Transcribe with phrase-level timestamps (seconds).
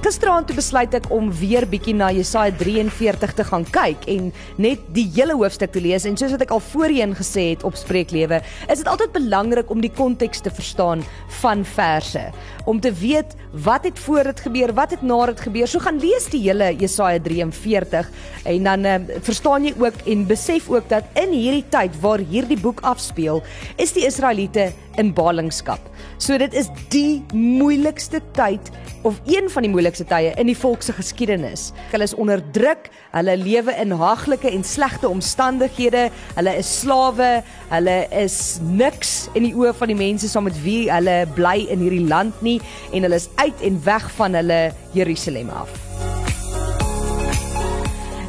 [0.00, 4.86] Gisteraand toe besluit ek om weer bietjie na Jesaja 43 te gaan kyk en net
[4.96, 8.38] die hele hoofstuk te lees en soos wat ek al voorheen gesê het op Spreeklewe,
[8.72, 11.04] is dit altyd belangrik om die konteks te verstaan
[11.42, 12.22] van verse,
[12.64, 13.36] om te weet
[13.66, 15.68] wat het voor dit gebeur, wat het na dit gebeur.
[15.68, 18.08] So gaan lees die hele Jesaja 43
[18.48, 22.60] en dan uh, verstaan jy ook en besef ook dat in hierdie tyd waar hierdie
[22.60, 23.44] boek afspeel,
[23.76, 25.92] is die Israeliete in ballingskap.
[26.16, 28.72] So dit is die moeilikste tyd
[29.04, 31.70] of een van die moeilikste tye in die volk se geskiedenis.
[31.90, 38.60] Hulle is onderdruk, hulle lewe in haaglike en slegte omstandighede, hulle is slawe, hulle is
[38.62, 42.42] niks in die oë van die mense saam met wie hulle bly in hierdie land
[42.46, 42.58] nie
[42.94, 44.60] en hulle is uit en weg van hulle
[44.94, 45.72] Jerusalem af.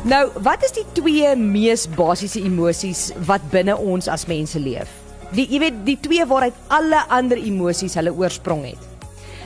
[0.02, 4.90] Nou, wat is die twee mees basiese emosies wat binne ons as mense leef?
[5.32, 8.91] Die jy weet die twee waaruit alle ander emosies hulle oorsprong het.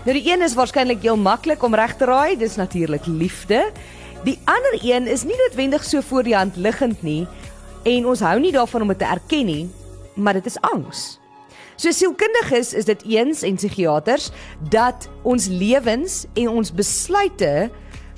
[0.05, 3.71] Nou die een is waarskynlik heel maklik om reg te raai, dis natuurlik liefde.
[4.21, 7.23] Die ander een is nie noodwendig so voor die hand liggend nie
[7.89, 9.63] en ons hou nie daarvan om dit te erken nie,
[10.13, 11.17] maar dit is angs.
[11.75, 14.29] So sielkundiges is dit eens en psigiaters
[14.69, 17.71] dat ons lewens en ons besluite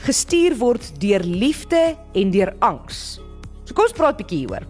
[0.04, 3.22] gestuur word deur liefde en deur angs.
[3.64, 4.68] So kom ons praat 'n bietjie hieroor.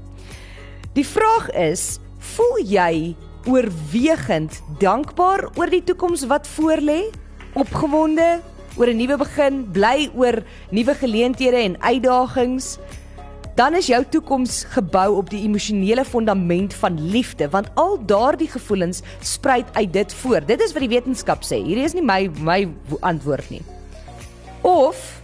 [0.94, 3.16] Die vraag is, voel jy
[3.46, 7.12] oorwegend dankbaar oor die toekoms wat voorlê?
[7.54, 8.42] Opgewonde
[8.78, 12.78] oor 'n nuwe begin, bly oor nuwe geleenthede en uitdagings?
[13.56, 19.02] Dan is jou toekoms gebou op die emosionele fondament van liefde, want al daardie gevoelens
[19.20, 20.48] spruit uit dit voort.
[20.48, 21.58] Dit is wat die wetenskap sê.
[21.64, 22.68] Hierdie is nie my my
[23.02, 23.62] antwoord nie.
[24.62, 25.18] Of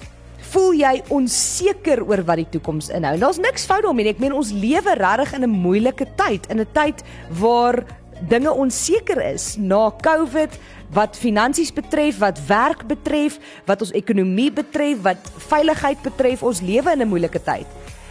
[0.54, 3.16] voel jy onseker oor wat die toekoms inhou.
[3.22, 4.14] Daar's niks fout daarmee nie.
[4.14, 7.04] Ek meen ons lewe regtig in 'n moeilike tyd, in 'n tyd
[7.40, 7.84] waar
[8.30, 10.56] dinge onseker is na COVID
[10.94, 16.44] wat finansies betref, wat werk betref, wat ons ekonomie betref, wat veiligheid betref.
[16.44, 17.68] Ons lewe in 'n moeilike tyd.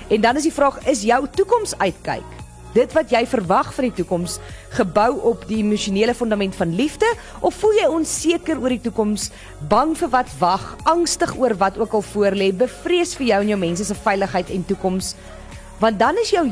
[0.09, 2.43] En dan is die vraag, is jou toekoms uitkyk?
[2.73, 4.39] dit wat jy verwag vir die toekoms
[4.79, 7.09] gebou op die emosionele fondament van liefde
[7.45, 9.31] of voel jy onseker oor die toekoms,
[9.69, 13.61] bang vir wat wag, angstig oor wat ook al voorlê, bevrees vir jou en jou
[13.61, 15.15] mense se veiligheid en toekoms?
[15.83, 16.47] Want dan is jou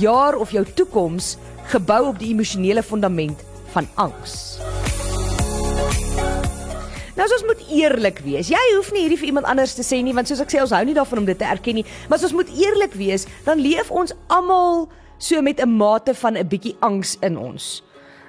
[0.00, 1.36] jaar of jou toekoms
[1.72, 3.42] gebou op die emosionele fondament
[3.74, 4.58] van angs.
[7.16, 8.50] Nou ons moet eerlik wees.
[8.52, 10.74] Jy hoef nie hierdie vir iemand anders te sê nie want soos ek sê ons
[10.76, 13.62] hou nie daarvan om dit te erken nie, maar as ons moet eerlik wees, dan
[13.64, 14.86] leef ons almal
[15.18, 17.82] so met 'n mate van 'n bietjie angs in ons.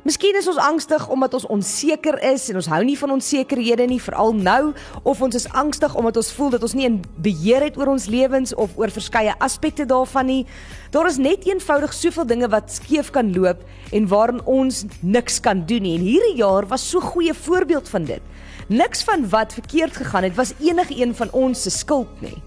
[0.05, 3.97] Miskien is ons angstig omdat ons onseker is en ons hou nie van onsekerhede nie,
[4.01, 7.77] veral nou, of ons is angstig omdat ons voel dat ons nie 'n beheer het
[7.77, 10.45] oor ons lewens of oor verskeie aspekte daarvan nie.
[10.91, 15.65] Daar is net eenvoudig soveel dinge wat skeef kan loop en waarin ons niks kan
[15.65, 15.97] doen nie.
[15.97, 18.21] En hierdie jaar was so 'n goeie voorbeeld van dit.
[18.67, 22.43] Niks van wat verkeerd gegaan het was enige een van ons se skuld nie.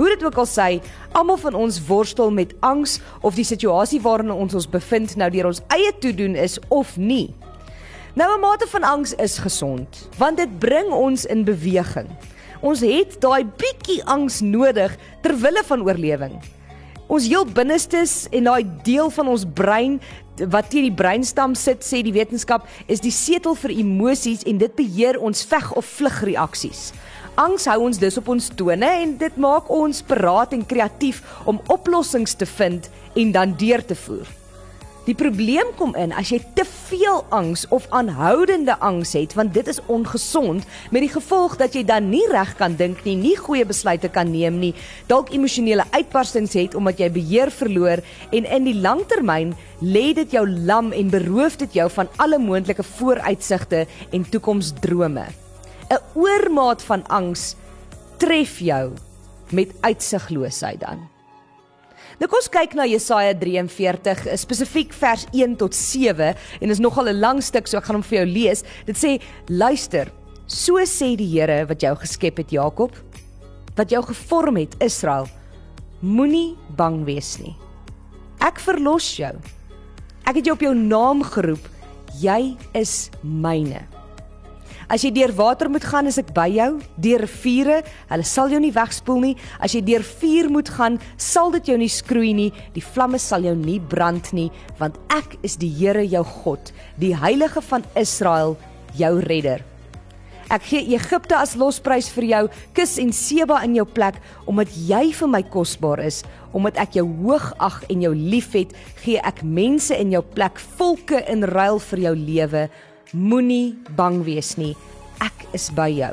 [0.00, 0.78] Hoe dit ook al sê,
[1.12, 5.50] almal van ons worstel met angs of die situasie waarin ons ons bevind nou deur
[5.50, 7.34] ons eie toedoen is of nie.
[8.16, 12.08] Nou 'n mate van angs is gesond, want dit bring ons in beweging.
[12.60, 16.40] Ons het daai bietjie angs nodig ter wille van oorlewing.
[17.06, 20.00] Ons heel binnestes en daai deel van ons brein
[20.48, 24.74] wat teen die breinstam sit, sê die wetenskap, is die setel vir emosies en dit
[24.74, 26.92] beheer ons veg of vlug reaksies.
[27.40, 31.60] Angs hou ons dus op ons tone en dit maak ons paraat en kreatief om
[31.72, 34.28] oplossings te vind en dan deur te voer.
[35.06, 39.72] Die probleem kom in as jy te veel angs of aanhoudende angs het, want dit
[39.72, 43.64] is ongesond met die gevolg dat jy dan nie reg kan dink nie, nie goeie
[43.64, 44.74] besluite kan neem nie,
[45.08, 48.04] dalk emosionele uitbarstings het omdat jy beheer verloor
[48.36, 52.84] en in die langtermyn lê dit jou lam en beroof dit jou van alle moontlike
[52.98, 55.30] vooruitsigte en toekomsdrome.
[55.90, 57.54] 'n oormaat van angs
[58.16, 58.92] tref jou
[59.50, 61.08] met uitsigloosheid dan.
[62.20, 67.08] Nou kom ons kyk na Jesaja 43, spesifiek vers 1 tot 7 en is nogal
[67.08, 68.62] 'n lang stuk so ek gaan hom vir jou lees.
[68.86, 70.12] Dit sê: "Luister,
[70.46, 72.92] so sê die Here wat jou geskep het, Jakob,
[73.74, 75.26] wat jou gevorm het, Israel,
[76.00, 77.56] moenie bang wees nie.
[78.40, 79.34] Ek verlos jou.
[80.26, 81.68] Ek het jou op jou naam geroep.
[82.20, 83.99] Jy is myne."
[84.90, 86.72] As jy deur water moet gaan, is ek by jou.
[86.98, 87.76] Deur riviere,
[88.10, 89.36] hulle sal jou nie wegspoel nie.
[89.62, 92.48] As jy deur vuur moet gaan, sal dit jou nie skroei nie.
[92.74, 94.48] Die vlamme sal jou nie brand nie,
[94.82, 98.56] want ek is die Here jou God, die Heilige van Israel,
[98.98, 99.62] jou redder.
[100.50, 102.42] Ek gee Egipte as losprys vir jou,
[102.74, 104.18] Kus en Seba in jou plek,
[104.50, 109.22] omdat jy vir my kosbaar is, omdat ek jou hoog ag en jou liefhet, gee
[109.22, 112.66] ek mense in jou plek, volke in ruil vir jou lewe.
[113.12, 114.74] Moenie bang wees nie.
[115.20, 116.12] Ek is by jou.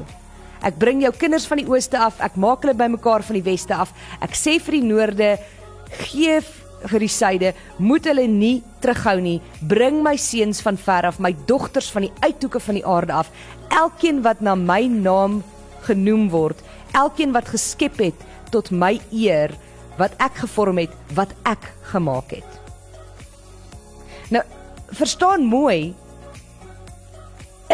[0.65, 3.75] Ek bring jou kinders van die ooste af, ek maak hulle bymekaar van die weste
[3.77, 3.91] af.
[4.25, 5.35] Ek sê vir die noorde,
[6.09, 6.39] gee
[6.87, 7.51] vir die suide,
[7.81, 9.37] moet hulle nie terughou nie.
[9.69, 13.29] Bring my seuns van ver af, my dogters van die uithoeke van die aarde af.
[13.69, 15.41] Elkeen wat na my naam
[15.85, 16.59] genoem word,
[16.97, 19.53] elkeen wat geskep het tot my eer,
[20.01, 22.57] wat ek gevorm het, wat ek gemaak het.
[24.33, 24.43] Nou,
[24.97, 25.93] verstaan mooi,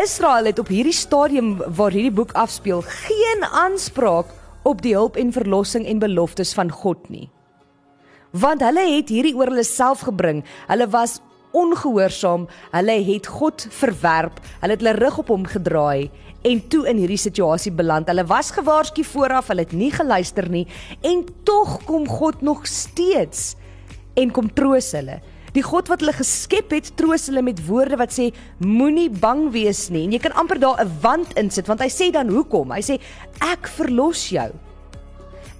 [0.03, 4.27] Israel het op hierdie stadium waar hierdie boek afspeel geen aanspraak
[4.67, 7.29] op die hulp en verlossing en beloftes van God nie.
[8.35, 10.41] Want hulle het hierdie oor hulle self gebring.
[10.67, 11.21] Hulle was
[11.55, 16.09] ongehoorsaam, hulle het God verwerp, hulle het hulle rug op hom gedraai
[16.43, 18.11] en toe in hierdie situasie beland.
[18.11, 20.65] Hulle was gewaarsku vooraf, hulle het nie geluister nie
[20.99, 23.53] en tog kom God nog steeds
[24.19, 25.21] en kom troos hulle.
[25.53, 28.31] Die God wat hulle geskep het, troos hulle met woorde wat sê
[28.63, 30.07] moenie bang wees nie.
[30.07, 32.71] En jy kan amper daar 'n wand insit want hy sê dan hoekom?
[32.71, 32.99] Hy sê
[33.39, 34.49] ek verlos jou.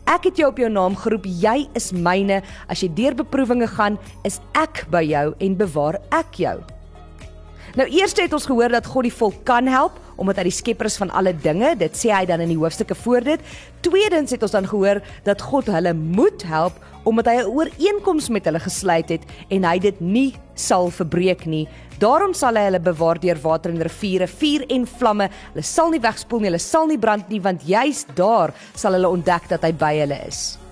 [0.07, 1.25] Ek het jou op jou naam geroep.
[1.25, 2.41] Jy is myne.
[2.67, 6.59] As jy deur beproewinge gaan, is ek by jou en bewaar ek jou.
[7.75, 10.89] Nou eers het ons gehoor dat God die volk kan help omdat hy die skepper
[10.89, 11.75] is van alle dinge.
[11.79, 13.39] Dit sê hy dan in die hoofstukke voor dit.
[13.81, 18.45] Tweedens het ons dan gehoor dat God hulle moet help omdat hy 'n ooreenkoms met
[18.45, 21.67] hulle gesluit het en hy dit nie sal verbreek nie.
[21.99, 25.29] Daarom sal hy hulle bewaar deur water en riviere, vuur en vlamme.
[25.53, 29.09] Hulle sal nie wegspoel nie, hulle sal nie brand nie, want juis daar sal hulle
[29.09, 30.62] ontdek dat hy by hulle is.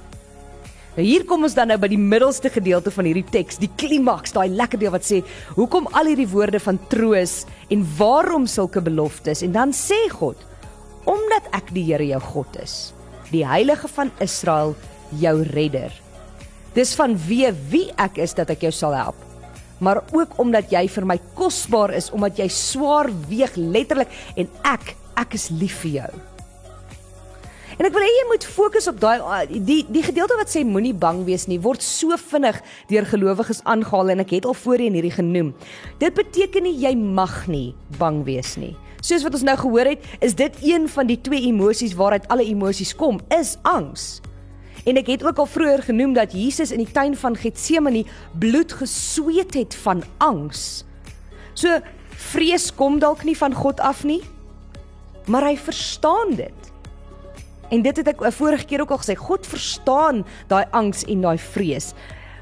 [0.91, 4.33] Nou hier kom ons dan nou by die middelste gedeelte van hierdie teks, die klimaks,
[4.35, 5.21] daai lekker deel wat sê
[5.55, 10.39] hoekom al hierdie woorde van troos en waarom sulke beloftes en dan sê God
[11.07, 12.91] omdat ek die Here jou God is,
[13.31, 14.75] die heilige van Israel,
[15.17, 15.95] jou redder.
[16.75, 19.17] Dis van wie wie ek is dat ek jou sal help.
[19.81, 24.93] Maar ook omdat jy vir my kosbaar is, omdat jy swaar weeg letterlik en ek
[25.17, 26.11] ek is lief vir jou.
[27.77, 30.63] En ek wil hê jy moet fokus op daai ah, die die gedeelte wat sê
[30.67, 32.59] moenie bang wees nie word so vinnig
[32.91, 35.53] deur gelowiges aangehaal en ek het al voorheen hierdie genoem.
[36.01, 38.73] Dit beteken nie jy mag nie bang wees nie.
[39.01, 42.45] Soos wat ons nou gehoor het, is dit een van die twee emosies waaruit alle
[42.45, 44.19] emosies kom, is angs.
[44.85, 48.03] En ek het ook al vroeër genoem dat Jesus in die tuin van Getsemane
[48.41, 50.83] bloed gesweet het van angs.
[51.53, 51.81] So
[52.31, 54.21] vrees kom dalk nie van God af nie,
[55.25, 56.69] maar hy verstaan dit.
[57.71, 61.21] En dit het ek 'n vorige keer ook al gesê, God verstaan daai angs en
[61.21, 61.93] daai vrees.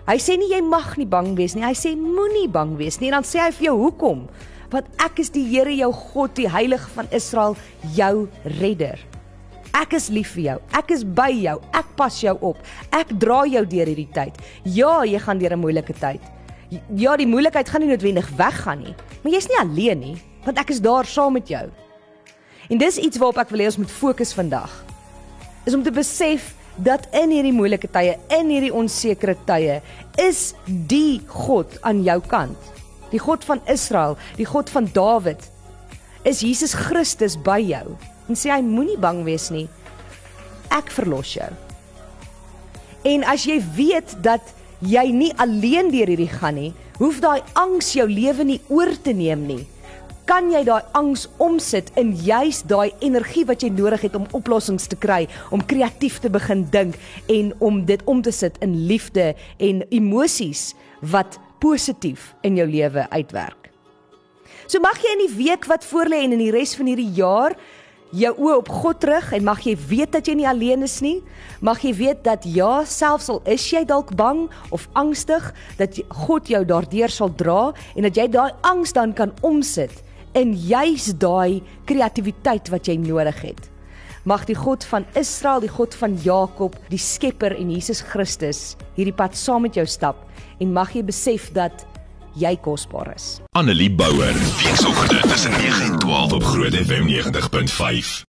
[0.07, 3.11] Hy sê nie jy mag nie bang wees nie, hy sê moenie bang wees nie.
[3.11, 4.27] En dan sê hy vir jou hoekom?
[4.69, 7.55] Want ek is die Here jou God, die Heilige van Israel,
[7.95, 8.99] jou redder.
[9.73, 10.57] Ek is lief vir jou.
[10.73, 11.61] Ek is by jou.
[11.73, 12.57] Ek pas jou op.
[12.91, 14.33] Ek dra jou deur hierdie tyd.
[14.65, 16.21] Ja, jy gaan deur 'n moeilike tyd.
[16.95, 20.69] Ja, die moeilikheid gaan nie noodwendig weggaan nie, maar jy's nie alleen nie, want ek
[20.69, 21.69] is daar saam met jou.
[22.69, 24.88] En dis iets waarop ek wil hê ons moet fokus vandag.
[25.69, 29.75] Is om te besef dat in hierdie moeilike tye, in hierdie onsekere tye,
[30.17, 32.71] is die God aan jou kant.
[33.11, 35.45] Die God van Israel, die God van Dawid,
[36.25, 37.85] is Jesus Christus by jou
[38.29, 39.67] en sê hy moenie bang wees nie.
[40.73, 41.51] Ek verlos jou.
[43.05, 44.49] En as jy weet dat
[44.81, 49.13] jy nie alleen deur hierdie gaan nie, hoef daai angs jou lewe nie oor te
[49.13, 49.63] neem nie.
[50.29, 54.83] Kan jy daai angs omsit in juis daai energie wat jy nodig het om oplossings
[54.85, 56.99] te kry, om kreatief te begin dink
[57.33, 63.07] en om dit om te sit in liefde en emosies wat positief in jou lewe
[63.09, 63.71] uitwerk.
[64.69, 67.55] So mag jy in die week wat voorlê en in die res van hierdie jaar
[68.13, 71.23] jou oë op God terug en mag jy weet dat jy nie alleen is nie.
[71.65, 75.49] Mag jy weet dat ja, selfs al is jy dalk bang of angstig,
[75.81, 80.05] dat God jou daardeur sal dra en dat jy daai angs dan kan omsit
[80.37, 83.69] in juis daai kreatiwiteit wat jy nodig het.
[84.27, 89.15] Mag die God van Israel, die God van Jakob, die Skepper en Jesus Christus hierdie
[89.15, 90.25] pad saam met jou stap
[90.59, 91.85] en mag jy besef dat
[92.39, 93.39] jy kosbaar is.
[93.57, 98.27] Annelie Bouwer, weekoggend tussen 9 en 12 op Groot FM 90.5.